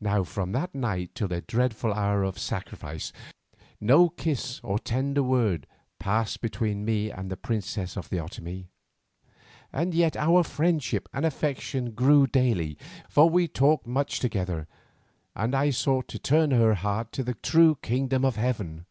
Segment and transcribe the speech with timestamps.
[0.00, 3.12] Now from that night till the dreadful hour of sacrifice,
[3.80, 5.66] no kiss or tender word
[5.98, 8.68] passed between me and the princess of the Otomie.
[9.72, 14.68] And yet our friendship and affection grew daily, for we talked much together,
[15.34, 18.86] and I sought to turn her heart to the true King of Heaven.